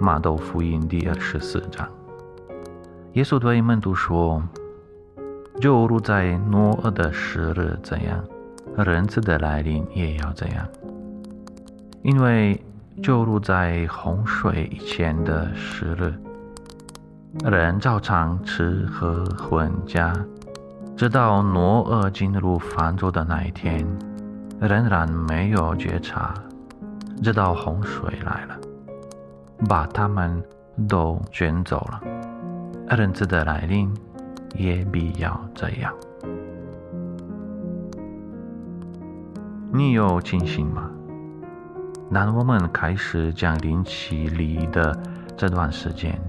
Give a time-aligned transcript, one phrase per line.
[0.00, 1.86] 马窦福音第二十四章，
[3.12, 4.42] 耶稣对门徒说
[5.60, 8.24] ：“就如在诺厄的时日这样，
[8.76, 10.66] 人子的来临也要这样，
[12.02, 12.60] 因为。”
[13.02, 16.12] 就如在洪水以前的时日，
[17.48, 20.12] 人照常吃喝混家，
[20.98, 23.86] 直到挪厄进入方舟的那一天，
[24.60, 26.34] 仍然没有觉察，
[27.22, 28.59] 直到洪水来了，
[29.68, 30.42] 把他们
[30.88, 32.96] 都卷走了。
[32.96, 33.92] 人子的来临
[34.54, 35.94] 也必要这样。
[39.72, 40.90] 你有清醒吗？
[42.12, 44.98] 当我们开始降临其里的
[45.36, 46.20] 这段时间，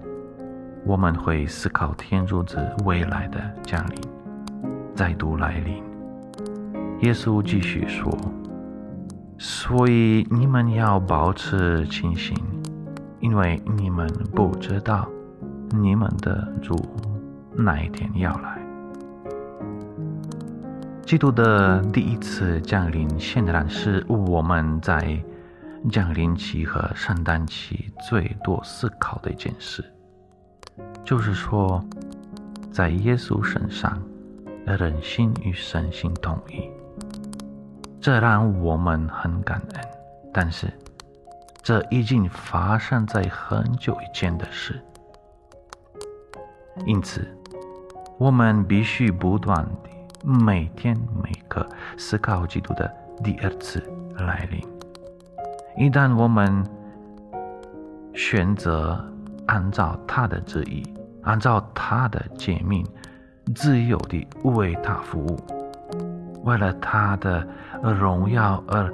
[0.86, 4.00] 我们会思考天主子未来的降临
[4.94, 5.84] 再度来临。
[7.00, 8.16] 耶稣继续说
[9.39, 12.38] ：“所以你们要保持清醒，
[13.22, 14.05] 因为你们
[14.36, 15.08] 不知道
[15.69, 16.75] 你们的主
[17.53, 18.59] 哪一天要来。”
[21.05, 25.17] 基督的第一次降临，显然是我们在。
[25.89, 29.83] 降临期和圣诞期最多思考的一件事，
[31.03, 31.83] 就是说，
[32.72, 34.00] 在耶稣身上，
[34.63, 36.69] 人心与神心统一，
[38.00, 39.83] 这让我们很感恩。
[40.31, 40.72] 但是，
[41.64, 44.81] 这已经发生在很久以前的事，
[46.86, 47.28] 因此，
[48.18, 49.90] 我们必须不断地
[50.24, 52.91] 每天每刻思考基督的
[53.24, 53.81] 第二次
[54.18, 54.59] 来临。
[55.78, 56.63] 一旦我们
[58.14, 59.00] 选择
[59.46, 60.84] 按照他的旨意，
[61.22, 62.85] 按照他的诫命，
[63.53, 65.40] 自由地为他服务，
[66.44, 67.47] 为了他的
[67.84, 68.91] 荣耀而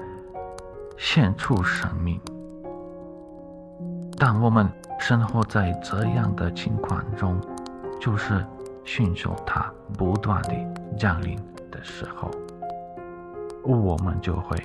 [0.98, 2.20] 献出生命，
[4.18, 4.68] 当我们
[5.00, 7.40] 生活在这样的情况中，
[8.00, 8.44] 就是
[8.84, 10.54] 寻求它不断地
[10.98, 11.38] 降临
[11.70, 12.32] 的时候，
[13.64, 14.58] 我们就会。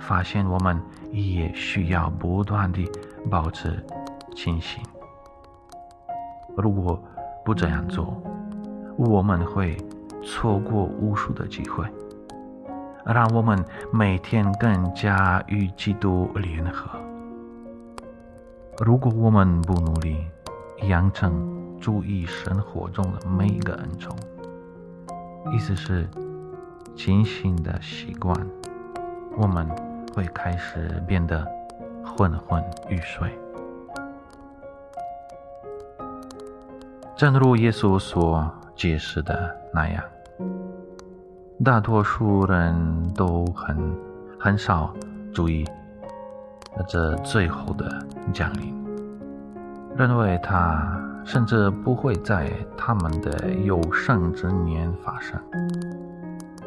[0.00, 0.80] 发现我们
[1.12, 2.90] 也需要不断地
[3.30, 3.84] 保持
[4.34, 4.82] 清醒。
[6.56, 7.00] 如果
[7.44, 8.20] 不这样做，
[8.96, 9.76] 我们会
[10.22, 11.84] 错过无数的机会，
[13.04, 13.62] 让我们
[13.92, 16.98] 每天更加与基督联合。
[18.80, 20.24] 如果我们不努力
[20.88, 24.16] 养成注意生活中的每一个恩宠，
[25.52, 26.08] 意思是
[26.96, 28.34] 清醒的习惯，
[29.36, 29.68] 我们。
[30.12, 31.46] 会开始变得
[32.04, 33.30] 昏昏欲睡，
[37.14, 40.02] 正如耶稣所解释的那样，
[41.64, 43.96] 大多数人都很
[44.36, 44.92] 很少
[45.32, 45.64] 注意
[46.88, 48.74] 这最后的降临，
[49.96, 55.38] 认为它甚至不会在他们的有生之年发生。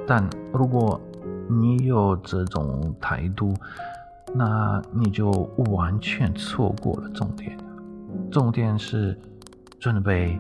[0.06, 1.00] 但如果
[1.50, 3.54] 你有这种态度，
[4.34, 5.30] 那你就
[5.72, 7.58] 完全错过了重点。
[8.32, 9.18] 重点是
[9.80, 10.40] 准备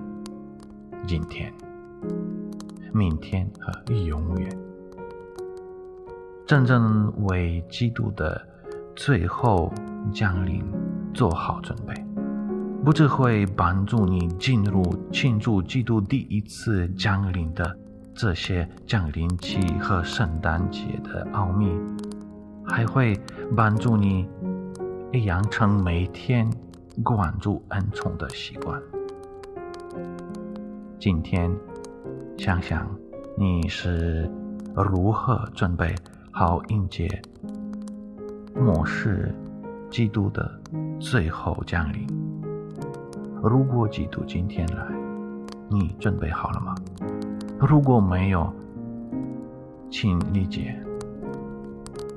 [1.07, 1.51] 今天、
[2.93, 4.57] 明天和永远，
[6.45, 8.39] 真正为基督的
[8.95, 9.73] 最后
[10.13, 10.63] 降临
[11.13, 11.93] 做好准备，
[12.83, 17.77] 不只会帮助你进入庆祝基督第一次降临的。
[18.15, 21.67] 这些降临期和圣诞节的奥秘，
[22.63, 23.19] 还会
[23.55, 24.29] 帮助你
[25.25, 26.47] 养成每天
[27.03, 28.79] 关注恩宠的习惯。
[30.99, 31.51] 今天，
[32.37, 32.87] 想想
[33.35, 34.29] 你是
[34.75, 35.95] 如何准备
[36.29, 37.07] 好迎接
[38.63, 39.35] 末世
[39.89, 40.49] 基督的
[40.97, 42.07] 最后降临。
[43.41, 44.87] 如果基督今天来，
[45.69, 46.73] 你准备好了吗？
[47.59, 48.49] 如果没有，
[49.91, 50.81] 请理解，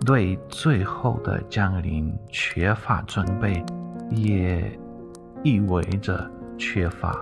[0.04, 3.64] 对最后的降临缺乏准备，
[4.12, 4.78] 也
[5.42, 7.12] 意味着缺乏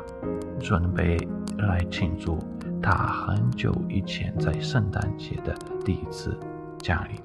[0.60, 1.16] 准备
[1.56, 2.38] 来庆祝
[2.82, 6.38] 他很久以前在圣诞节的第一次
[6.78, 7.16] 降临，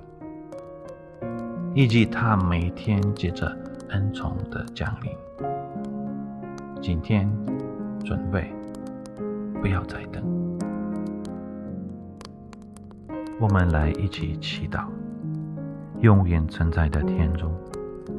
[1.74, 3.56] 以及他每天接着
[3.90, 5.12] 恩宠的降临。
[6.82, 7.30] 今天
[8.04, 8.52] 准备，
[9.62, 10.24] 不要再等。
[13.40, 14.86] 我们来一起祈祷：
[16.02, 17.52] 永远存在的天中，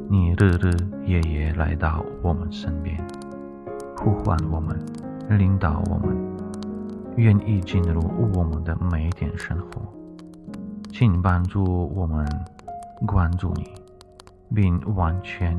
[0.08, 0.74] 你日日
[1.04, 2.96] 夜夜来到我们身边，
[3.96, 4.78] 呼唤我们，
[5.38, 6.16] 领导我们，
[7.16, 8.00] 愿意进入
[8.32, 9.82] 我们的每一天生活。
[10.90, 12.26] 请帮助我们
[13.06, 13.72] 关注你，
[14.54, 15.56] 并完全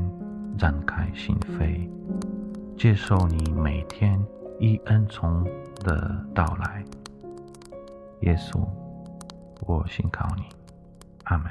[0.56, 1.88] 展开心扉，
[2.76, 4.24] 接受你每天
[4.58, 5.44] 一恩宠
[5.80, 6.84] 的到来。
[8.20, 8.64] 耶稣，
[9.66, 10.44] 我信靠你。
[11.24, 11.50] 阿门。